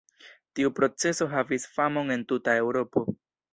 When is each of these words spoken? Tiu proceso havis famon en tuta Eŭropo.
Tiu 0.59 0.71
proceso 0.79 1.27
havis 1.35 1.69
famon 1.77 2.17
en 2.19 2.27
tuta 2.35 2.59
Eŭropo. 2.65 3.07